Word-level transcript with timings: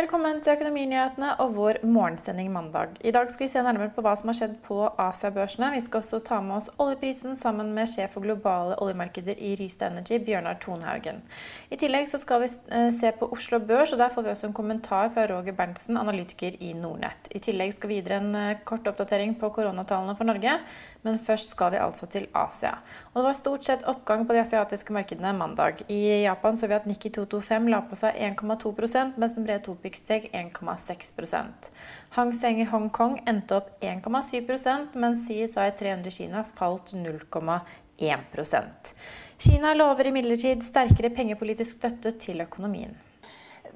Velkommen 0.00 0.38
til 0.40 0.54
Økonominyhetene 0.54 1.34
og 1.42 1.50
vår 1.58 1.78
morgensending 1.84 2.46
mandag. 2.54 2.94
I 3.04 3.10
dag 3.12 3.28
skal 3.28 3.44
vi 3.44 3.50
se 3.52 3.60
nærmere 3.60 3.90
på 3.92 4.00
hva 4.00 4.14
som 4.16 4.30
har 4.30 4.36
skjedd 4.38 4.54
på 4.64 4.76
Asiabørsene. 5.02 5.68
Vi 5.74 5.82
skal 5.84 6.00
også 6.00 6.22
ta 6.24 6.38
med 6.40 6.54
oss 6.56 6.70
oljeprisen 6.80 7.34
sammen 7.36 7.74
med 7.76 7.90
sjef 7.90 8.14
for 8.16 8.24
globale 8.24 8.78
oljemarkeder 8.80 9.36
i 9.36 9.50
Rystad 9.60 9.92
Energy, 9.92 10.16
Bjørnar 10.24 10.56
Tonhaugen. 10.62 11.20
I 11.68 11.76
tillegg 11.82 12.08
skal 12.08 12.40
vi 12.40 12.48
eh, 12.48 12.86
se 12.96 13.10
på 13.18 13.28
Oslo 13.36 13.58
Børs, 13.60 13.92
og 13.92 14.00
der 14.00 14.14
får 14.14 14.24
vi 14.24 14.32
også 14.32 14.48
en 14.48 14.54
kommentar 14.56 15.10
fra 15.12 15.26
Roger 15.28 15.58
Berntsen, 15.58 16.00
analytiker 16.00 16.56
i 16.56 16.72
Nordnett. 16.78 17.28
I 17.36 17.44
tillegg 17.50 17.76
skal 17.76 17.92
vi 17.92 18.00
videre 18.00 18.22
en 18.22 18.32
eh, 18.40 18.64
kort 18.64 18.88
oppdatering 18.88 19.36
på 19.42 19.52
koronatallene 19.58 20.16
for 20.16 20.30
Norge, 20.30 20.56
men 21.04 21.20
først 21.28 21.52
skal 21.52 21.74
vi 21.76 21.82
altså 21.82 22.08
til 22.08 22.30
Asia. 22.32 22.72
Og 23.12 23.20
det 23.20 23.26
var 23.28 23.36
stort 23.42 23.68
sett 23.68 23.84
oppgang 23.84 24.24
på 24.24 24.32
de 24.32 24.40
asiatiske 24.46 24.96
markedene 24.96 25.36
mandag. 25.36 25.84
I 25.92 26.24
Japan 26.24 26.56
så 26.56 26.72
vi 26.72 26.80
at 26.80 26.88
Nikki 26.88 27.12
225 27.12 27.68
la 27.68 27.84
på 27.84 28.00
seg 28.00 28.16
1,2 28.32 28.74
mens 29.20 29.36
den 29.36 29.44
brede 29.44 29.64
Topix 29.68 29.89
steg 29.96 30.30
1,6 30.32 31.70
Hang 32.10 32.32
Seng 32.32 32.60
i 32.60 32.64
Hongkong 32.64 33.20
endte 33.26 33.56
opp 33.56 33.82
1,7% 33.82 34.96
mens 34.96 35.26
CSI 35.26 35.70
300 35.78 36.10
Kina 36.10 36.44
falt 36.44 36.94
0,1% 36.94 38.94
Kina 39.40 39.74
lover 39.74 40.10
imidlertid 40.10 40.62
sterkere 40.62 41.10
pengepolitisk 41.10 41.78
støtte 41.78 42.10
til 42.20 42.42
økonomien. 42.44 42.92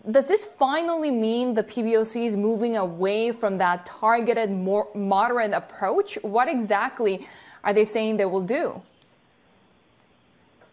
Does 0.04 0.28
this 0.28 0.44
finally 0.44 1.10
mean 1.10 1.54
the 1.54 1.62
PBOC 1.62 2.26
is 2.26 2.36
moving 2.36 2.76
away 2.76 3.32
from 3.32 3.56
that 3.58 3.86
targeted, 3.86 4.50
more 4.50 4.86
moderate 4.94 5.54
approach? 5.54 6.18
What 6.22 6.48
exactly 6.48 7.26
are 7.62 7.72
they 7.72 7.84
saying 7.84 8.18
they 8.18 8.26
will 8.26 8.42
do? 8.42 8.82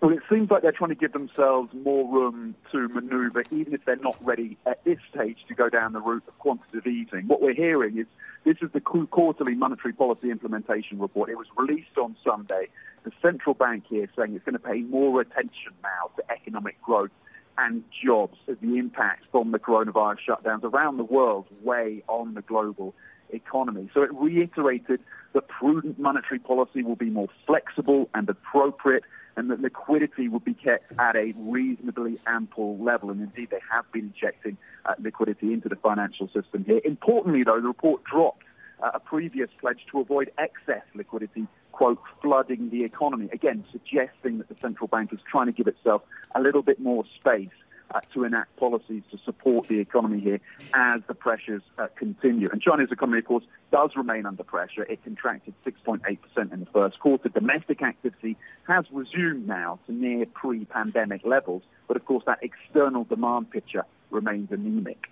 Well, 0.02 0.12
it 0.12 0.24
seems 0.32 0.50
like 0.50 0.64
they're 0.64 0.72
trying 0.72 0.90
to 0.90 0.96
give 0.96 1.14
themselves 1.14 1.72
more 1.76 2.12
room 2.12 2.56
to 2.72 2.88
manoeuvre, 2.90 3.44
even 3.52 3.76
if 3.76 3.86
they're 3.86 3.98
not 3.98 4.18
ready 4.26 4.58
at 4.66 4.84
this 4.84 4.98
stage 5.14 5.38
to 5.48 5.54
go 5.54 5.70
down 5.70 5.94
the 5.94 6.02
route 6.02 6.24
of 6.28 6.40
quantitative 6.40 6.88
easing. 6.88 7.28
What 7.28 7.40
we're 7.40 7.54
hearing 7.54 8.00
is 8.00 8.08
this 8.44 8.58
is 8.64 8.72
the 8.72 8.82
quarterly 8.82 9.54
monetary 9.54 9.94
policy 9.94 10.32
implementation 10.32 10.98
report. 10.98 11.30
It 11.30 11.38
was 11.38 11.46
released 11.56 12.00
on 12.00 12.16
Sunday. 12.26 12.70
The 13.04 13.12
central 13.22 13.54
bank 13.54 13.84
here 13.90 14.10
saying 14.18 14.34
it's 14.34 14.44
going 14.44 14.54
to 14.54 14.60
pay 14.60 14.82
more 14.82 15.22
attention 15.22 15.74
now 15.84 16.10
to 16.16 16.32
economic 16.32 16.82
growth 16.82 17.12
and 17.60 17.84
jobs 18.04 18.40
as 18.48 18.58
the 18.58 18.78
impact 18.78 19.26
from 19.32 19.52
the 19.52 19.60
coronavirus 19.60 20.18
shutdowns 20.28 20.64
around 20.64 20.98
the 20.98 21.04
world 21.04 21.46
weigh 21.62 22.02
on 22.08 22.34
the 22.34 22.42
global 22.42 22.96
economy. 23.34 23.90
So 23.94 24.02
it 24.04 24.12
reiterated 24.14 25.00
that 25.34 25.48
prudent 25.48 26.00
monetary 26.00 26.40
policy 26.40 26.84
will 26.84 26.96
be 26.96 27.10
more 27.10 27.28
flexible 27.46 28.10
and 28.14 28.30
appropriate 28.30 29.04
and 29.38 29.50
that 29.50 29.62
liquidity 29.62 30.28
will 30.28 30.40
be 30.40 30.54
kept 30.54 30.92
at 31.00 31.16
a 31.16 31.34
reasonably 31.38 32.20
ample 32.28 32.78
level. 32.78 33.10
And 33.10 33.22
indeed, 33.22 33.50
they 33.50 33.62
have 33.72 33.90
been 33.92 34.14
injecting 34.14 34.58
uh, 34.86 34.94
liquidity 35.00 35.54
into 35.54 35.70
the 35.70 35.78
financial 35.78 36.28
system 36.28 36.66
here. 36.66 36.82
Importantly, 36.84 37.44
though, 37.44 37.62
the 37.62 37.68
report 37.68 38.04
dropped 38.04 38.44
uh, 38.84 38.92
a 38.94 39.00
previous 39.00 39.50
pledge 39.60 39.86
to 39.92 40.02
avoid 40.02 40.32
excess 40.38 40.84
liquidity, 40.96 41.48
quote, 41.72 42.02
flooding 42.22 42.70
the 42.70 42.84
economy. 42.84 43.30
Again, 43.32 43.64
suggesting 43.72 44.40
that 44.40 44.50
the 44.50 44.56
central 44.56 44.88
bank 44.88 45.14
is 45.14 45.20
trying 45.30 45.48
to 45.48 45.54
give 45.54 45.68
itself 45.68 46.04
a 46.36 46.42
little 46.42 46.62
bit 46.62 46.80
more 46.80 47.06
space 47.16 47.50
uh, 47.94 48.00
to 48.14 48.24
enact 48.24 48.56
policies 48.58 49.04
to 49.12 49.18
support 49.26 49.68
the 49.68 49.80
economy 49.80 50.20
here 50.20 50.40
as 50.74 51.02
the 51.08 51.14
pressures 51.14 51.62
uh, 51.78 51.88
continue. 51.96 52.50
And 52.52 52.62
China's 52.62 52.92
economy, 52.92 53.20
of 53.20 53.26
course, 53.26 53.44
does 53.72 53.92
remain 53.96 54.26
under 54.26 54.44
pressure. 54.44 54.84
It 54.84 55.04
contracted 55.04 55.54
6.8% 55.66 56.54
in 56.54 56.60
the 56.60 56.66
first 56.68 57.00
quarter. 57.00 57.30
Domestic 57.30 57.82
activity 57.82 58.38
has 58.68 58.86
resumed 58.92 59.48
now 59.48 59.80
to 59.86 59.94
near 59.94 60.26
pre-pandemic 60.26 61.22
levels, 61.26 61.64
but 61.88 61.98
of 61.98 62.06
course 62.06 62.24
that 62.26 62.40
external 62.42 63.04
demand 63.06 63.52
picture 63.52 63.86
remains 64.10 64.52
anemic. 64.52 65.10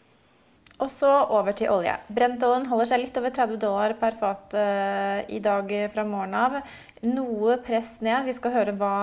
Og 0.79 0.87
så 0.89 1.09
over 1.27 1.51
til 1.51 1.67
olje. 1.73 1.91
Brentoljen 2.15 2.69
holder 2.71 2.87
seg 2.87 3.01
litt 3.01 3.17
over 3.19 3.33
30 3.35 3.59
dollar 3.59 3.93
per 3.99 4.15
fat 4.15 4.55
uh, 4.55 5.17
i 5.27 5.41
dag 5.43 5.73
fra 5.91 6.05
morgenen 6.07 6.37
av. 6.39 6.55
Noe 7.03 7.57
press 7.65 7.97
ned. 7.99 8.23
Vi 8.29 8.35
skal 8.37 8.55
høre 8.55 8.75
hva 8.79 8.93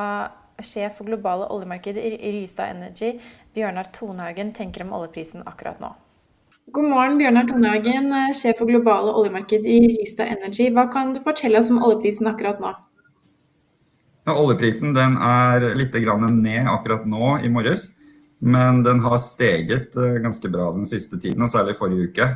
sjef 0.63 0.99
for 0.99 1.09
globale 1.09 1.49
oljemarkeder 1.53 2.03
i 2.03 2.33
Rystad 2.41 2.73
Energy, 2.77 3.17
Bjørnar 3.57 3.91
Tonehagen, 3.93 4.53
tenker 4.57 4.87
om 4.87 4.95
oljeprisen 4.97 5.45
akkurat 5.47 5.81
nå. 5.83 5.93
God 6.75 6.89
morgen, 6.91 7.19
Bjørnar 7.21 7.49
Tonehagen, 7.51 8.11
sjef 8.35 8.61
for 8.61 8.71
globale 8.71 9.13
oljemarkeder 9.13 9.69
i 9.71 9.81
Rystad 9.97 10.33
Energy. 10.37 10.71
Hva 10.75 10.89
kan 10.93 11.15
du 11.15 11.21
fortelle 11.25 11.61
oss 11.61 11.71
om 11.71 11.83
oljeprisen 11.83 12.31
akkurat 12.31 12.63
nå? 12.63 12.73
Ja, 14.27 14.35
oljeprisen 14.35 14.97
er 14.97 15.69
litt 15.79 15.95
ned 15.95 16.67
akkurat 16.67 17.07
nå 17.07 17.39
i 17.45 17.49
morges. 17.49 17.93
Men 18.39 18.83
den 18.83 19.01
har 19.01 19.19
steget 19.19 19.97
eh, 19.97 20.19
ganske 20.21 20.49
bra 20.49 20.73
den 20.73 20.85
siste 20.87 21.17
tiden, 21.17 21.43
og 21.43 21.51
særlig 21.51 21.77
forrige 21.79 22.11
uke. 22.11 22.27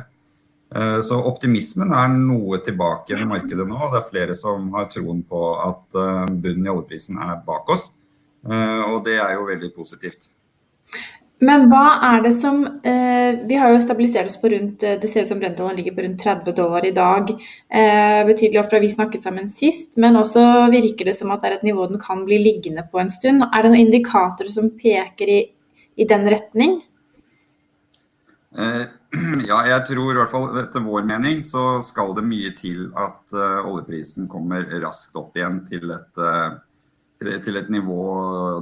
Eh, 0.75 0.99
så 1.05 1.19
optimismen 1.19 1.91
er 1.93 2.07
noe 2.13 2.61
tilbake 2.65 3.19
i 3.19 3.27
markedet 3.27 3.67
nå. 3.67 3.75
og 3.77 3.93
Det 3.93 3.99
er 3.99 4.09
flere 4.09 4.37
som 4.37 4.71
har 4.73 4.87
troen 4.89 5.21
på 5.27 5.41
at 5.59 5.99
eh, 5.99 6.31
bunnen 6.31 6.65
i 6.65 6.73
oljeprisen 6.73 7.19
er 7.21 7.43
bak 7.45 7.69
oss. 7.69 7.91
Og 8.41 9.03
det 9.05 9.19
er 9.21 9.35
jo 9.35 9.43
veldig 9.45 9.67
positivt. 9.75 10.31
Men 11.45 11.67
hva 11.69 11.99
er 12.07 12.23
det 12.25 12.31
som 12.33 12.63
Vi 12.81 13.57
har 13.57 13.69
jo 13.69 13.81
stabilisert 13.81 14.29
oss 14.29 14.39
på 14.41 14.49
rundt 14.49 14.81
Det 14.81 15.09
ser 15.09 15.25
ut 15.25 15.29
som 15.29 15.39
Brentollen 15.41 15.77
ligger 15.77 15.93
på 15.93 16.03
rundt 16.05 16.21
30 16.21 16.55
dollar 16.57 16.85
i 16.85 16.93
dag. 16.93 17.29
Betydelig 18.25 18.61
oftere 18.63 18.81
vi 18.81 18.89
snakket 18.93 19.25
sammen 19.25 19.49
sist, 19.49 19.97
men 20.01 20.17
også 20.17 20.41
virker 20.73 21.09
det 21.09 21.15
som 21.17 21.33
at 21.33 21.41
det 21.41 21.51
er 21.51 21.57
et 21.59 21.69
nivå 21.69 21.85
den 21.89 22.01
kan 22.01 22.25
bli 22.25 22.41
liggende 22.41 22.85
på 22.89 23.01
en 23.01 23.13
stund. 23.13 23.45
Er 23.45 23.61
det 23.61 23.73
noen 23.73 23.85
indikatorer 23.85 24.49
som 24.53 24.73
peker 24.73 25.33
i 25.33 25.41
i 25.95 26.05
den 26.05 26.29
retning? 26.29 26.81
Eh, 28.57 28.83
ja, 29.49 29.59
jeg 29.67 29.85
tror 29.87 30.11
i 30.11 30.19
hvert 30.19 30.31
fall 30.31 30.49
etter 30.63 30.83
vår 30.85 31.05
mening 31.07 31.41
så 31.43 31.81
skal 31.85 32.15
det 32.17 32.25
mye 32.27 32.51
til 32.57 32.89
at 32.99 33.35
uh, 33.35 33.67
oljeprisen 33.67 34.29
kommer 34.31 34.67
raskt 34.83 35.17
opp 35.19 35.37
igjen 35.37 35.61
til 35.67 35.91
et, 35.95 36.11
uh, 36.19 36.57
til 37.21 37.59
et, 37.59 37.69
nivå 37.71 38.01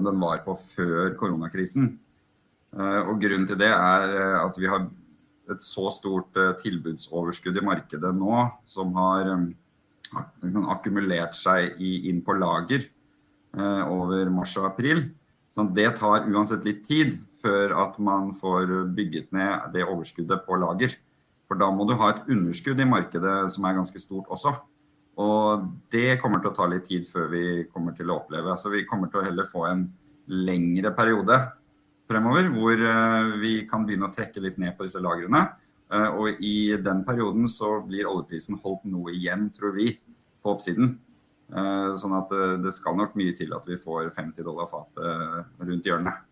den 0.03 0.22
var 0.22 0.44
på 0.46 0.56
før 0.59 1.14
koronakrisen. 1.20 1.94
Uh, 2.75 3.09
og 3.09 3.22
Grunnen 3.22 3.47
til 3.50 3.59
det 3.59 3.72
er 3.72 4.16
at 4.44 4.59
vi 4.59 4.70
har 4.70 4.86
et 5.50 5.64
så 5.66 5.90
stort 5.96 6.36
tilbudsoverskudd 6.62 7.58
i 7.58 7.66
markedet 7.66 8.12
nå 8.14 8.44
som 8.70 8.92
har 9.00 9.31
um, 9.34 9.47
akkumulert 10.70 11.34
seg 11.38 11.80
inn 11.81 12.22
på 12.25 12.36
lager 12.38 12.86
over 13.90 14.30
mars 14.30 14.52
og 14.62 14.68
april. 14.68 15.08
Så 15.50 15.66
det 15.74 15.88
tar 15.97 16.28
uansett 16.30 16.68
litt 16.68 16.84
tid 16.86 17.16
før 17.41 17.74
at 17.81 17.97
man 17.97 18.30
får 18.38 18.91
bygget 18.94 19.31
ned 19.34 19.72
det 19.74 19.88
overskuddet 19.88 20.46
på 20.46 20.59
lager. 20.62 20.94
For 21.50 21.58
da 21.58 21.72
må 21.74 21.88
du 21.90 21.96
ha 21.97 22.12
et 22.14 22.28
underskudd 22.30 22.78
i 22.78 22.86
markedet 22.86 23.38
som 23.50 23.66
er 23.66 23.80
ganske 23.80 24.02
stort 24.02 24.30
også. 24.30 24.53
Og 25.19 25.66
det 25.91 26.19
kommer 26.22 26.40
til 26.40 26.53
å 26.53 26.56
ta 26.56 26.68
litt 26.72 26.85
tid 26.88 27.07
før 27.07 27.28
vi 27.34 27.46
kommer 27.74 27.96
til 27.97 28.12
å 28.12 28.22
oppleve. 28.22 28.53
Altså 28.53 28.72
vi 28.72 28.85
kommer 28.88 29.11
til 29.11 29.22
å 29.22 29.26
heller 29.26 29.47
få 29.47 29.66
en 29.67 29.84
lengre 30.29 30.94
periode 30.96 31.40
fremover 32.09 32.47
hvor 32.53 32.79
eh, 32.79 33.34
vi 33.41 33.53
kan 33.70 33.84
begynne 33.85 34.09
å 34.09 34.14
trekke 34.14 34.41
litt 34.41 34.58
ned 34.61 34.78
på 34.78 34.88
disse 34.88 35.02
lagrene. 35.03 35.44
Eh, 35.91 36.08
og 36.16 36.41
i 36.46 36.72
den 36.82 37.03
perioden 37.08 37.49
så 37.52 37.79
blir 37.85 38.09
oljeprisen 38.09 38.61
holdt 38.64 38.88
noe 38.90 39.14
igjen, 39.14 39.49
tror 39.53 39.76
vi, 39.76 39.91
på 40.40 40.55
oppsiden. 40.55 40.96
Eh, 41.49 41.91
sånn 41.99 42.16
at 42.17 42.34
det 42.64 42.73
skal 42.78 42.97
nok 42.97 43.20
mye 43.20 43.35
til 43.38 43.53
at 43.58 43.67
vi 43.67 43.78
får 43.82 44.09
50 44.16 44.47
dollar 44.47 44.70
fatet 44.72 45.61
rundt 45.66 45.91
hjørnet. 45.91 46.26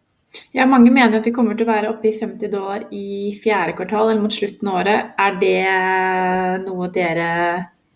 Ja, 0.51 0.65
Mange 0.67 0.91
mener 0.91 1.19
at 1.19 1.27
vi 1.27 1.31
kommer 1.35 1.55
til 1.55 1.67
å 1.67 1.71
være 1.71 1.89
oppe 1.93 2.09
i 2.09 2.17
50 2.17 2.51
dollar 2.51 2.83
i 2.93 3.31
fjerde 3.39 3.77
kvartal 3.77 4.11
eller 4.11 4.23
mot 4.23 4.33
slutten 4.33 4.69
av 4.69 4.81
året. 4.81 5.13
Er 5.17 5.37
det 5.39 6.65
noe 6.65 6.89
dere 6.93 7.27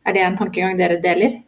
Er 0.06 0.16
det 0.16 0.26
en 0.26 0.38
tankegang 0.40 0.80
dere 0.80 1.00
deler? 1.04 1.42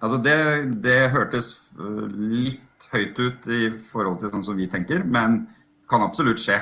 Altså 0.00 0.18
det, 0.24 0.36
det 0.82 1.10
hørtes 1.12 1.52
øh, 1.78 2.06
litt 2.48 2.88
høyt 2.90 3.18
ut 3.20 3.48
i 3.52 3.70
forhold 3.70 4.20
til 4.20 4.32
sånn 4.32 4.46
som 4.48 4.58
vi 4.58 4.68
tenker, 4.70 5.04
men 5.04 5.44
kan 5.90 6.06
absolutt 6.06 6.40
skje. 6.42 6.58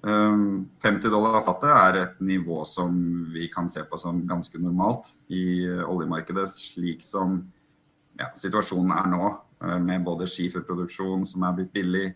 50 0.00 0.80
um, 0.80 1.00
dollar 1.12 1.42
fattet 1.44 1.72
er 1.76 1.98
et 2.00 2.20
nivå 2.24 2.62
som 2.64 2.94
vi 3.34 3.50
kan 3.52 3.66
se 3.68 3.82
på 3.84 3.98
som 4.00 4.22
ganske 4.28 4.56
normalt 4.62 5.10
i 5.28 5.68
oljemarkedet, 5.68 6.46
slik 6.48 7.04
som 7.04 7.36
ja, 8.16 8.30
situasjonen 8.36 8.94
er 8.96 9.10
nå, 9.12 9.28
med 9.84 10.06
både 10.06 10.28
skiferproduksjon 10.30 11.26
som 11.28 11.44
er 11.44 11.58
blitt 11.58 11.72
billig, 11.74 12.06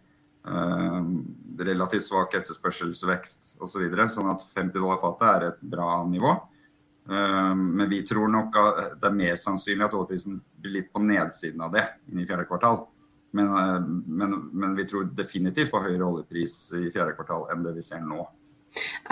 relativt 1.65 2.07
svak 2.07 2.35
etterspørselsvekst 2.41 3.55
osv. 3.59 3.69
Så 3.75 3.83
videre, 3.83 4.09
sånn 4.13 4.33
at 4.33 4.45
50 4.45 4.77
dollar 4.79 5.01
fatet 5.03 5.29
er 5.29 5.47
et 5.51 5.63
bra 5.75 6.03
nivå. 6.09 6.35
Men 7.07 7.89
vi 7.91 8.01
tror 8.07 8.31
nok 8.33 8.57
at 8.57 8.79
det 9.01 9.09
er 9.11 9.17
mer 9.17 9.35
sannsynlig 9.37 9.85
at 9.85 9.97
oljeprisen 9.97 10.39
blir 10.63 10.79
litt 10.79 10.93
på 10.93 11.03
nedsiden 11.05 11.61
av 11.67 11.75
det 11.75 11.85
inn 12.09 12.23
i 12.23 12.25
fjerde 12.25 12.47
kvartal. 12.49 12.87
Men, 13.35 13.51
men, 14.07 14.39
men 14.55 14.77
vi 14.79 14.87
tror 14.89 15.11
definitivt 15.13 15.73
på 15.75 15.83
høyere 15.83 16.07
oljepris 16.07 16.55
i 16.79 16.87
fjerde 16.95 17.17
kvartal 17.19 17.49
enn 17.53 17.67
det 17.67 17.75
vi 17.77 17.85
ser 17.85 18.01
nå. 18.05 18.25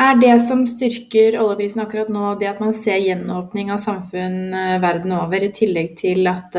Er 0.00 0.16
det 0.18 0.36
som 0.46 0.62
styrker 0.66 1.36
oljeprisen 1.38 1.82
akkurat 1.84 2.08
nå, 2.10 2.32
det 2.40 2.48
at 2.50 2.62
man 2.62 2.72
ser 2.74 3.02
gjenåpning 3.02 3.70
av 3.74 3.82
samfunn 3.82 4.54
verden 4.82 5.14
over, 5.18 5.44
i 5.44 5.52
tillegg 5.54 5.92
til 6.00 6.26
at, 6.30 6.56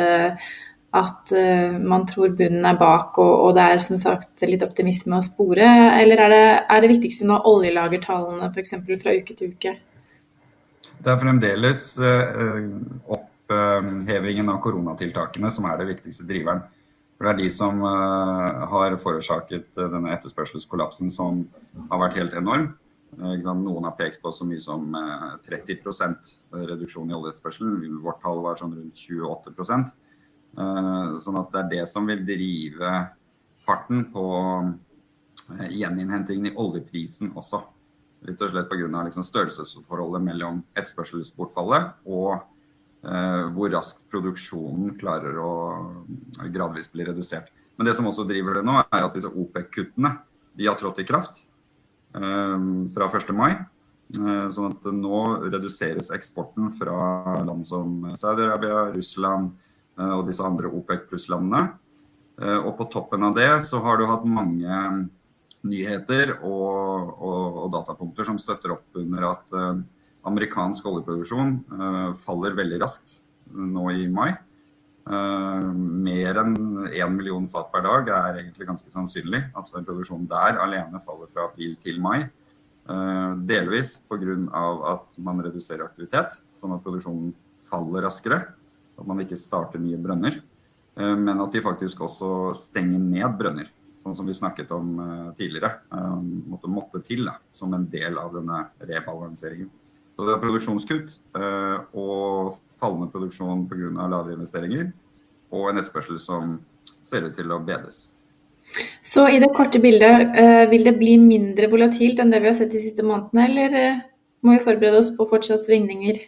at 1.01 1.33
man 1.83 2.05
tror 2.07 2.35
bunnen 2.37 2.67
er 2.69 2.77
bak 2.79 3.17
og, 3.19 3.33
og, 3.47 3.55
det 3.57 3.65
er 3.65 3.81
som 3.83 3.99
sagt 3.99 4.45
litt 4.47 4.63
optimisme 4.63 5.19
å 5.19 5.25
spore? 5.25 5.67
Eller 5.97 6.27
er 6.27 6.35
det, 6.35 6.45
er 6.67 6.83
det 6.83 6.93
viktigste 6.93 7.27
nå 7.27 7.41
oljelagertallene 7.49 8.51
f.eks. 8.53 8.77
fra 9.01 9.17
uke 9.17 9.35
til 9.39 9.55
uke? 9.55 9.75
Det 11.03 11.11
er 11.11 11.19
fremdeles 11.19 11.81
opphevingen 13.11 14.51
av 14.53 14.61
koronatiltakene 14.63 15.49
som 15.51 15.67
er 15.67 15.81
det 15.81 15.89
viktigste 15.89 16.27
driveren. 16.29 16.61
For 17.17 17.27
det 17.27 17.33
er 17.33 17.41
de 17.41 17.49
som 17.51 17.81
har 17.83 18.95
forårsaket 19.01 19.67
denne 19.75 20.13
etterspørselskollapsen 20.15 21.11
som 21.11 21.43
har 21.91 22.01
vært 22.05 22.21
helt 22.21 22.37
enorm. 22.39 22.69
Noen 23.19 23.85
har 23.85 23.97
pekt 23.99 24.23
på 24.23 24.31
så 24.33 24.47
mye 24.47 24.63
som 24.63 24.95
30% 25.45 26.31
reduksjon 26.71 27.11
i 27.11 27.17
oljeetterspørselen. 27.17 27.99
Vårt 28.01 28.23
tall 28.23 28.39
var 28.45 28.57
sånn 28.59 28.73
rundt 28.77 28.97
28% 29.03 29.91
Sånn 30.53 31.37
at 31.39 31.53
det 31.53 31.61
er 31.61 31.69
det 31.71 31.83
som 31.89 32.05
vil 32.05 32.21
drive 32.25 32.89
farten 33.63 34.05
på 34.13 34.25
gjeninnhentingen 35.73 36.51
i 36.51 36.57
oljeprisen 36.59 37.31
også. 37.39 37.63
Litt 38.23 38.41
og 38.41 38.53
slett 38.53 38.71
av 38.71 39.05
liksom 39.07 39.25
størrelsesforholdet 39.25 40.23
mellom 40.23 40.61
etterspørselsbortfallet 40.77 42.05
og 42.07 42.37
eh, 42.37 43.43
hvor 43.55 43.71
raskt 43.73 44.05
produksjonen 44.11 44.93
klarer 44.99 45.39
å 45.43 45.53
gradvis 46.53 46.91
bli 46.93 47.07
redusert. 47.09 47.51
Men 47.75 47.89
det 47.89 47.97
som 47.97 48.07
også 48.07 48.25
driver 48.29 48.59
det 48.59 48.67
nå, 48.67 48.77
er 48.85 49.03
at 49.03 49.15
disse 49.15 49.31
OPEC-kuttene 49.31 50.15
de 50.53 50.69
har 50.69 50.77
trådt 50.79 51.01
i 51.01 51.07
kraft 51.07 51.47
fra 52.13 53.07
1. 53.09 53.31
mai. 53.33 53.55
Sånn 54.53 54.75
at 54.75 54.83
nå 54.93 55.21
reduseres 55.47 56.11
eksporten 56.13 56.67
fra 56.77 57.39
land 57.41 57.65
som 57.65 58.03
Saudi-Arabia, 58.13 58.91
Russland 58.93 59.55
og 59.97 60.21
disse 60.27 60.45
andre 60.45 60.69
OPEC 60.69 61.07
pluss-landene. 61.09 61.63
Og 62.37 62.69
på 62.77 62.85
toppen 62.93 63.25
av 63.25 63.33
det 63.33 63.49
så 63.65 63.81
har 63.81 63.97
du 63.97 64.05
hatt 64.11 64.29
mange 64.29 64.77
nyheter 65.63 66.37
og, 66.41 67.11
og, 67.17 67.59
og 67.63 67.67
datapunkter 67.73 68.27
som 68.27 68.39
støtter 68.41 68.75
opp 68.75 68.99
under 68.99 69.27
at 69.29 69.53
amerikansk 70.27 70.85
oljeproduksjon 70.89 71.53
faller 72.19 72.57
veldig 72.57 72.79
raskt 72.81 73.17
nå 73.53 73.85
i 73.91 74.07
mai. 74.11 74.31
Mer 75.03 76.39
enn 76.39 76.55
1 76.87 77.15
million 77.15 77.47
fat 77.51 77.71
per 77.73 77.83
dag 77.83 78.11
er 78.15 78.39
egentlig 78.39 78.67
ganske 78.69 78.91
sannsynlig 78.91 79.41
at 79.51 79.71
produksjonen 79.73 80.29
der 80.31 80.61
alene 80.63 81.01
faller 81.03 81.31
fra 81.31 81.49
april 81.49 81.75
til 81.83 81.99
mai. 82.03 82.23
Uh, 82.83 83.39
delvis 83.47 84.01
pga. 84.11 84.33
at 84.91 85.13
man 85.15 85.39
reduserer 85.39 85.85
aktivitet, 85.85 86.35
sånn 86.59 86.73
at 86.75 86.83
produksjonen 86.83 87.31
faller 87.63 88.03
raskere. 88.03 88.41
At 88.99 89.07
man 89.07 89.21
ikke 89.23 89.39
starter 89.39 89.79
nye 89.79 89.97
brønner. 89.97 90.41
Men 90.93 91.39
at 91.41 91.55
de 91.55 91.61
faktisk 91.63 92.03
også 92.05 92.51
stenger 92.53 92.99
ned 93.01 93.37
brønner. 93.39 93.71
Sånn 94.03 94.17
som 94.17 94.27
vi 94.27 94.35
snakket 94.35 94.71
om 94.75 94.97
tidligere. 95.37 95.77
Måtte, 96.51 96.67
måtte 96.67 96.99
til 97.07 97.23
da, 97.23 97.37
som 97.55 97.71
en 97.73 97.85
del 97.87 98.17
av 98.19 98.33
denne 98.35 98.65
rebalanseringen. 98.83 99.69
Så 100.13 100.27
det 100.27 100.33
er 100.35 100.41
produksjonskutt 100.43 101.13
og 101.97 102.57
fallende 102.77 103.07
produksjon 103.13 103.63
pga. 103.69 104.09
lavere 104.11 104.35
investeringer, 104.35 104.91
og 105.55 105.69
en 105.69 105.79
etterspørsel 105.79 106.19
som 106.19 106.57
ser 106.99 107.23
ut 107.29 107.37
til 107.37 107.55
å 107.55 107.61
bedres. 107.63 108.09
Så 109.01 109.23
i 109.31 109.39
det 109.39 109.53
korte 109.55 109.79
bildet, 109.79 110.35
vil 110.71 110.83
det 110.83 110.97
bli 110.99 111.15
mindre 111.21 111.71
volatilt 111.71 112.19
enn 112.19 112.31
det 112.33 112.43
vi 112.43 112.51
har 112.51 112.59
sett 112.59 112.75
de 112.75 112.83
siste 112.83 113.07
månedene, 113.07 113.47
eller 113.47 114.03
må 114.43 114.57
vi 114.57 114.65
forberede 114.67 114.99
oss 114.99 115.13
på 115.15 115.29
fortsatt 115.31 115.63
svingninger? 115.63 116.19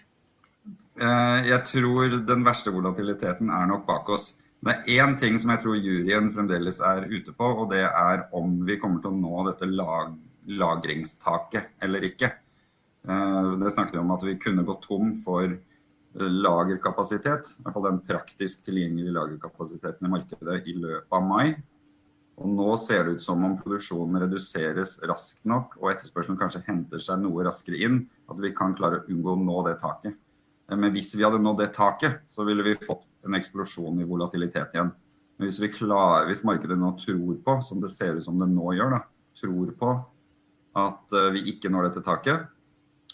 Jeg 0.95 1.62
tror 1.68 2.21
den 2.24 2.48
verste 2.48 2.71
volatiliteten 2.71 3.51
er 3.51 3.68
nok 3.68 3.83
bak 3.88 4.10
oss. 4.16 4.31
Det 4.65 4.73
er 4.73 5.03
én 5.03 5.13
ting 5.19 5.35
som 5.38 5.51
jeg 5.53 5.62
tror 5.62 5.75
juryen 5.77 6.31
fremdeles 6.33 6.79
er 6.81 7.06
ute 7.06 7.33
på, 7.38 7.50
og 7.62 7.67
det 7.69 7.83
er 7.85 8.23
om 8.33 8.56
vi 8.65 8.79
kommer 8.81 9.03
til 9.03 9.13
å 9.13 9.19
nå 9.19 9.44
dette 9.51 9.69
lag 9.69 10.15
lagringstaket 10.45 11.75
eller 11.85 12.06
ikke. 12.06 12.31
Det 13.06 13.71
snakket 13.73 13.95
vi 13.95 14.01
om 14.01 14.13
at 14.15 14.25
vi 14.25 14.35
kunne 14.41 14.65
gå 14.65 14.75
tom 14.81 15.13
for 15.17 15.53
lagerkapasitet, 16.15 17.50
i 17.59 17.63
hvert 17.65 17.75
fall 17.75 17.88
den 17.89 18.01
praktisk 18.07 18.63
tilgjengelige 18.65 19.13
lagerkapasiteten 19.15 20.07
i 20.07 20.12
markedet 20.13 20.59
i 20.69 20.75
løpet 20.77 21.13
av 21.18 21.25
mai. 21.25 21.56
Og 22.35 22.51
nå 22.51 22.75
ser 22.79 23.06
det 23.06 23.15
ut 23.15 23.23
som 23.23 23.44
om 23.47 23.56
produksjonen 23.59 24.21
reduseres 24.25 24.97
raskt 25.07 25.45
nok, 25.47 25.77
og 25.81 25.91
etterspørselen 25.94 26.39
kanskje 26.39 26.65
henter 26.68 27.03
seg 27.03 27.21
noe 27.23 27.45
raskere 27.47 27.79
inn, 27.85 28.01
at 28.31 28.39
vi 28.41 28.53
kan 28.56 28.75
klare 28.75 29.01
å 29.01 29.09
unngå 29.11 29.35
å 29.35 29.44
nå 29.44 29.61
det 29.68 29.77
taket. 29.83 30.18
Men 30.73 30.91
hvis 30.95 31.13
vi 31.15 31.23
hadde 31.23 31.39
nådd 31.44 31.61
det 31.61 31.71
taket, 31.75 32.23
så 32.31 32.44
ville 32.47 32.65
vi 32.65 32.79
fått 32.81 33.06
en 33.25 33.38
eksplosjon 33.38 34.01
i 34.01 34.07
volatilitet 34.07 34.75
igjen. 34.75 34.92
Men 35.36 35.50
hvis, 35.50 35.60
vi 35.63 35.72
klarer, 35.74 36.27
hvis 36.30 36.45
markedet 36.48 36.77
nå 36.80 36.94
tror 37.01 37.39
på, 37.45 37.57
som 37.68 37.81
det 37.83 37.92
ser 37.92 38.19
ut 38.19 38.25
som 38.25 38.38
det 38.39 38.48
nå 38.51 38.75
gjør, 38.77 38.95
da, 38.95 39.01
tror 39.36 39.72
på 39.80 39.95
at 40.80 41.16
vi 41.36 41.45
ikke 41.51 41.72
når 41.72 41.89
dette 41.89 42.04
taket, 42.04 42.48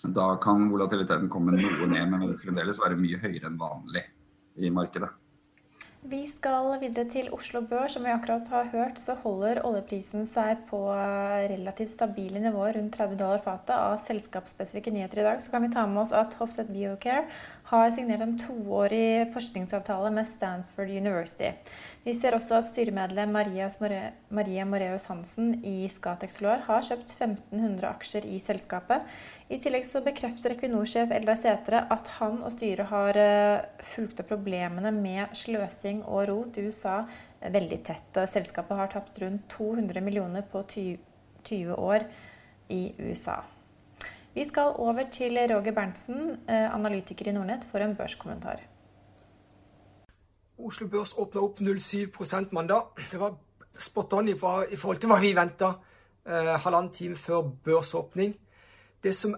da 0.02 0.36
kan 0.42 0.69
volatiliteten 0.72 1.30
komme 1.30 1.54
noe 1.54 1.90
ned, 1.90 2.08
men 2.10 2.38
fremdeles 2.42 2.81
være 2.81 2.98
mye 2.98 3.22
høyere 3.22 3.52
enn 3.52 3.60
vanlig 3.62 4.06
i 4.58 4.72
markedet. 4.74 5.12
Vi 6.02 6.24
skal 6.25 6.80
videre 6.81 7.06
til 7.06 7.28
Oslo 7.30 7.60
Børs. 7.62 7.94
Som 7.94 8.07
vi 8.07 8.10
akkurat 8.10 8.48
har 8.50 8.72
hørt, 8.72 8.98
så 8.98 9.14
holder 9.22 9.60
oljeprisen 9.68 10.25
seg 10.25 10.64
på 10.72 10.80
relativt 11.52 11.92
stabile 11.94 12.42
nivåer 12.42 12.74
rundt 12.80 12.98
30 12.98 13.19
dollar 13.19 13.44
fatet. 13.44 13.75
Av 13.78 14.00
selskapsspesifikke 14.02 14.94
nyheter 14.96 15.22
i 15.22 15.28
dag 15.28 15.44
så 15.46 15.54
kan 15.54 15.62
vi 15.62 15.69
ta 15.75 15.86
med 15.86 16.02
oss 16.02 16.16
at 16.18 16.34
Hofseth 16.40 16.74
Biocare 16.74 17.28
har 17.71 17.91
signert 17.95 18.19
en 18.25 18.33
toårig 18.35 19.29
forskningsavtale 19.31 20.09
med 20.12 20.27
Stanford 20.27 20.89
University. 20.91 21.53
Vi 22.03 22.12
ser 22.18 22.35
også 22.35 22.57
at 22.57 22.68
styremedlem 22.68 23.31
Maria 23.31 24.66
Moreus 24.68 25.06
Hansen 25.07 25.54
i 25.63 25.87
Scatec 25.92 26.35
Solar 26.35 26.66
har 26.66 26.83
kjøpt 26.83 27.13
1500 27.16 27.87
aksjer 27.87 28.28
i 28.28 28.42
selskapet. 28.44 29.06
I 29.47 29.59
tillegg 29.63 29.87
så 29.87 30.01
bekrefter 30.04 30.57
Equinor-sjef 30.57 31.13
Eldar 31.16 31.40
Sætre 31.40 31.85
at 31.95 32.11
han 32.18 32.42
og 32.44 32.51
styret 32.51 32.92
har 32.92 33.21
fulgt 33.94 34.19
opp 34.19 34.33
problemene 34.33 34.92
med 34.95 35.31
sløsing 35.40 36.04
og 36.04 36.28
rot 36.28 36.59
i 36.59 36.68
USA 36.68 36.99
veldig 37.40 37.80
tett. 37.87 38.21
Selskapet 38.35 38.83
har 38.83 38.92
tapt 38.92 39.23
rundt 39.23 39.47
200 39.56 40.04
millioner 40.04 40.44
på 40.44 40.66
20 40.68 41.80
år 41.80 42.04
i 42.68 42.83
USA. 42.99 43.40
Vi 44.33 44.45
skal 44.47 44.76
over 44.80 45.09
til 45.11 45.35
Roger 45.52 45.73
Berntsen, 45.76 46.38
analytiker 46.47 47.28
i 47.28 47.31
Nordnett, 47.35 47.66
for 47.71 47.83
en 47.83 47.95
børskommentar. 47.95 48.61
Oslo 50.61 50.88
Børs 50.88 51.14
åpnet 51.18 51.42
opp 51.44 51.59
0,7% 51.59 52.54
mandag. 52.56 52.94
Det 53.11 53.19
var 53.19 53.35
spot 53.80 54.14
on 54.14 54.30
i 54.30 54.38
forhold 54.38 55.02
til 55.02 55.11
hva 55.11 55.18
vi 55.19 55.33
ventet 55.35 55.73
halvannen 56.64 56.94
time 56.94 57.16
før 57.18 57.50
børsåpning. 57.66 58.35
Det 59.04 59.18
som 59.18 59.35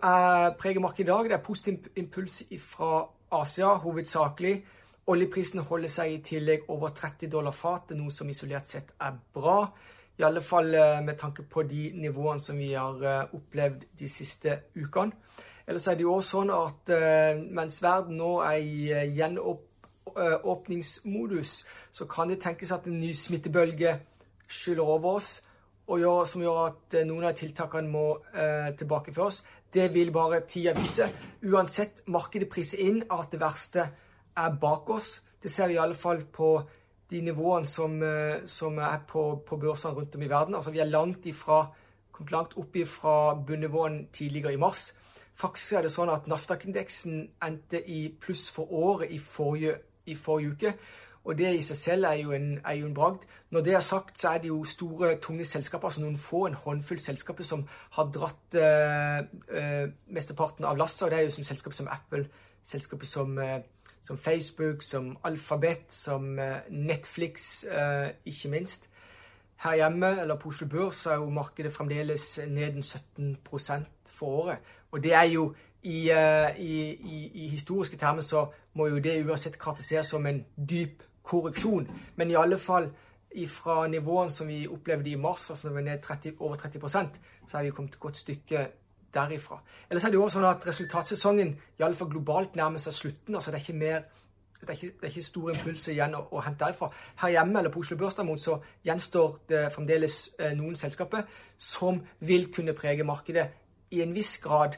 preger 0.60 0.80
markedet 0.84 1.08
i 1.08 1.12
dag, 1.12 1.24
det 1.24 1.38
er 1.40 1.44
positiv 1.46 1.88
impuls 1.96 2.44
fra 2.60 3.08
Asia, 3.32 3.74
hovedsakelig. 3.74 4.66
Oljeprisen 5.08 5.60
holder 5.60 5.90
seg 5.90 6.14
i 6.14 6.22
tillegg 6.24 6.70
over 6.70 6.94
30 6.94 7.32
dollar 7.32 7.52
fatet, 7.52 7.98
noe 7.98 8.12
som 8.12 8.30
isolert 8.30 8.68
sett 8.68 8.94
er 9.02 9.18
bra. 9.34 9.72
I 10.20 10.24
alle 10.24 10.42
fall 10.46 10.72
med 11.04 11.18
tanke 11.18 11.44
på 11.50 11.64
de 11.66 11.92
nivåene 11.98 12.40
som 12.40 12.58
vi 12.58 12.74
har 12.74 13.28
opplevd 13.34 13.86
de 14.00 14.10
siste 14.10 14.60
ukene. 14.76 15.12
Ellers 15.68 15.88
er 15.88 15.96
det 15.96 16.02
jo 16.04 16.14
også 16.18 16.30
sånn 16.38 16.50
at 16.54 16.90
mens 17.56 17.82
verden 17.82 18.18
nå 18.20 18.42
er 18.44 18.58
i 18.60 18.88
gjenåpningsmodus, 19.18 21.66
så 21.92 22.06
kan 22.06 22.30
det 22.30 22.42
tenkes 22.44 22.72
at 22.76 22.86
en 22.86 23.00
ny 23.00 23.14
smittebølge 23.16 24.00
skyller 24.46 24.84
over 24.84 25.10
oss, 25.22 25.42
og 25.88 26.28
som 26.30 26.42
gjør 26.44 26.68
at 26.68 26.94
noen 27.08 27.26
av 27.32 27.36
tiltakene 27.40 27.90
må 27.90 28.18
tilbakeføres. 28.78 29.44
Det 29.74 29.94
vil 29.96 30.12
bare 30.14 30.46
tida 30.46 30.74
vise. 30.78 31.10
Uansett, 31.48 32.04
markedet 32.06 32.50
priser 32.52 32.78
inn 32.84 33.04
at 33.10 33.32
det 33.32 33.42
verste 33.42 33.82
er 34.38 34.50
bak 34.62 34.90
oss. 34.94 35.22
Det 35.42 35.50
ser 35.52 35.68
vi 35.72 35.76
i 35.80 35.82
alle 35.82 35.98
fall 35.98 36.22
på 36.28 36.62
de 37.14 37.22
nivåene 37.22 37.70
som 37.70 38.82
er 38.82 39.06
på 39.08 39.60
børsene 39.62 39.94
rundt 39.94 40.18
om 40.18 40.26
i 40.26 40.32
verden. 40.32 40.58
Altså, 40.58 40.74
vi 40.74 40.82
er 40.82 40.90
langt 40.90 41.26
ifra, 41.30 41.68
kommet 42.12 42.34
langt 42.34 42.58
opp 42.58 42.76
fra 42.90 43.16
bunnivåene 43.38 44.08
tidligere 44.14 44.54
i 44.58 44.62
mars. 44.62 44.90
Faktisk 45.34 45.78
er 45.78 45.86
det 45.86 45.94
sånn 45.94 46.12
at 46.14 46.28
Nasdaq-indeksen 46.30 47.24
endte 47.42 47.82
i 47.90 48.06
pluss 48.22 48.50
for 48.54 48.70
året 48.74 49.14
i 49.14 49.20
forrige 49.22 50.52
uke. 50.54 50.76
Og 51.24 51.38
det 51.40 51.54
i 51.56 51.64
seg 51.64 51.80
selv 51.80 52.10
er 52.10 52.20
jo 52.20 52.34
en, 52.36 52.48
er 52.68 52.78
jo 52.82 52.90
en 52.90 52.96
bragd. 52.96 53.24
Når 53.56 53.62
det 53.64 53.76
er 53.78 53.86
sagt, 53.86 54.18
så 54.20 54.34
er 54.34 54.42
det 54.44 54.50
jo 54.50 54.64
store, 54.68 55.16
tunge 55.24 55.46
selskaper, 55.48 55.88
altså 55.88 56.04
noen 56.04 56.18
få, 56.20 56.46
en 56.48 56.58
håndfull 56.66 57.00
selskaper, 57.00 57.48
som 57.48 57.64
har 57.96 58.10
dratt 58.12 58.58
eh, 58.60 59.22
eh, 59.56 59.86
mesteparten 60.12 60.68
av 60.68 60.78
lasset. 60.78 61.06
Og 61.06 61.14
det 61.14 61.20
er 61.20 61.30
jo 61.30 61.36
som 61.38 61.48
selskaper 61.48 61.80
som 61.80 61.88
Apple, 61.96 62.26
selskaper 62.68 63.08
som, 63.08 63.38
eh, 63.40 63.62
som 64.04 64.18
Facebook, 64.18 64.82
som 64.82 65.18
Alphabet, 65.24 65.86
som 65.90 66.40
eh, 66.40 66.58
Netflix, 66.70 67.64
eh, 67.64 68.10
ikke 68.26 68.50
minst. 68.50 68.90
Her 69.64 69.76
hjemme, 69.76 70.22
eller 70.22 70.36
på 70.36 70.50
Oslo 70.50 70.68
Børs, 70.68 71.06
er 71.06 71.16
jo 71.16 71.30
markedet 71.30 71.74
fremdeles 71.74 72.40
ned 72.48 72.76
en 72.76 72.84
17 72.84 73.38
for 74.06 74.28
året. 74.28 74.58
Og 74.92 75.04
det 75.04 75.14
er 75.14 75.24
jo 75.24 75.54
i, 75.84 76.12
i, 76.58 76.90
i, 76.90 77.32
i 77.34 77.48
historiske 77.48 77.98
termer 77.98 78.22
så 78.22 78.48
må 78.74 78.88
jo 78.88 79.00
det 79.00 79.26
uansett 79.26 79.60
karakteriseres 79.60 80.08
som 80.08 80.26
en 80.26 80.46
dyp 80.70 81.04
korreksjon. 81.24 81.88
Men 82.16 82.32
i 82.32 82.36
alle 82.40 82.60
fall 82.60 82.92
fra 83.50 83.88
nivåene 83.88 84.32
som 84.32 84.48
vi 84.48 84.68
opplevde 84.68 85.10
i 85.10 85.16
mars, 85.16 85.50
altså 85.50 85.68
når 85.68 85.74
vi 85.74 85.82
er 85.82 85.86
ned 85.92 86.02
30, 86.02 86.34
over 86.40 86.56
30% 86.56 87.20
så 87.48 87.58
er 87.58 87.64
vi 87.64 87.70
kommet 87.70 87.96
et 87.96 88.00
godt 88.00 88.18
stykke 88.18 88.68
derifra. 89.14 89.60
Ellers 89.90 90.04
er 90.04 90.14
det 90.14 90.20
jo 90.20 90.26
også 90.26 90.40
sånn 90.40 90.50
at 90.50 90.68
resultatsesongen 90.68 91.56
i 91.80 91.86
alle 91.86 91.98
fall 91.98 92.12
globalt 92.12 92.56
nærmer 92.60 92.82
seg 92.82 92.96
slutten. 92.98 93.36
altså 93.36 93.52
Det 93.52 93.60
er 93.60 93.66
ikke 93.66 93.80
mer 93.80 94.04
det 94.64 94.70
er 94.70 94.74
ikke, 94.74 94.96
det 94.96 95.04
er 95.04 95.12
ikke 95.12 95.26
store 95.28 95.54
impulser 95.58 95.92
igjen 95.92 96.14
å, 96.16 96.22
å, 96.32 96.40
hente 96.46 96.64
derifra. 96.64 96.88
Her 97.20 97.34
hjemme 97.36 97.60
eller 97.60 97.74
på 97.74 97.82
Oslo 97.84 97.98
Børs 98.00 98.16
derimot, 98.16 98.40
så 98.40 98.62
gjenstår 98.88 99.36
det 99.50 99.64
fremdeles 99.76 100.20
eh, 100.40 100.54
noen 100.56 100.78
selskaper 100.80 101.28
som 101.60 102.00
vil 102.24 102.48
kunne 102.54 102.76
prege 102.78 103.04
markedet 103.04 103.50
i 103.92 104.00
en 104.06 104.16
viss 104.16 104.38
grad 104.44 104.78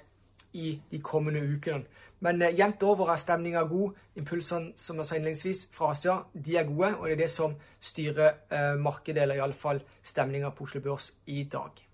i 0.58 0.74
de 0.90 1.02
kommende 1.06 1.44
ukene. 1.46 1.86
Men 2.26 2.42
eh, 2.42 2.56
jevnt 2.58 2.84
over 2.88 3.12
er 3.14 3.22
stemninga 3.22 3.66
god. 3.70 3.98
Impulsene 4.18 4.74
som 4.80 4.98
jeg 4.98 5.10
sa 5.10 5.20
innledningsvis 5.20 5.68
fra 5.76 5.92
Asia, 5.94 6.20
de 6.34 6.58
er 6.58 6.70
gode. 6.70 6.96
Og 6.98 7.10
det 7.10 7.18
er 7.18 7.24
det 7.26 7.32
som 7.34 7.58
styrer 7.80 8.32
eh, 8.50 8.72
markedet, 8.82 9.22
eller 9.24 9.42
iallfall 9.42 9.84
stemninga 10.04 10.50
på 10.56 10.66
Oslo 10.66 10.82
Børs 10.82 11.12
i 11.28 11.44
dag. 11.52 11.86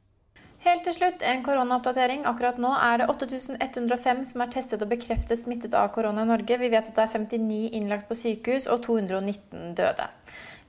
Helt 0.61 0.83
til 0.85 0.93
slutt 0.93 1.23
en 1.25 1.39
koronaoppdatering. 1.41 2.21
Akkurat 2.29 2.59
nå 2.61 2.69
er 2.77 3.01
det 3.01 3.07
8105 3.09 4.19
som 4.29 4.43
er 4.43 4.51
testet 4.53 4.83
og 4.85 4.91
bekreftet 4.91 5.41
smittet 5.41 5.73
av 5.73 5.89
korona 5.95 6.21
i 6.21 6.29
Norge. 6.29 6.59
Vi 6.61 6.69
vet 6.69 6.91
at 6.91 6.93
det 6.99 7.05
er 7.07 7.13
59 7.15 7.71
innlagt 7.79 8.05
på 8.09 8.17
sykehus 8.19 8.67
og 8.69 8.83
219 8.85 9.73
døde. 9.79 10.05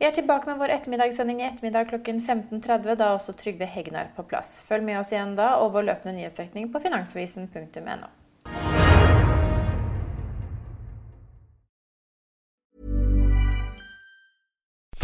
Vi 0.00 0.08
er 0.08 0.16
tilbake 0.16 0.48
med 0.48 0.62
vår 0.62 0.72
ettermiddagssending 0.78 1.44
i 1.44 1.46
ettermiddag 1.50 1.92
klokken 1.92 2.24
15.30. 2.24 2.88
Da 2.96 3.10
er 3.10 3.18
også 3.18 3.36
Trygve 3.36 3.68
Hegnar 3.68 4.08
på 4.16 4.24
plass. 4.32 4.62
Følg 4.64 4.88
med 4.88 5.02
oss 5.02 5.12
igjen 5.12 5.36
da 5.36 5.58
og 5.60 5.76
vår 5.76 5.90
løpende 5.90 6.16
nyhetsdekning 6.22 6.72
på 6.72 6.80
finansavisen.no. 6.88 8.08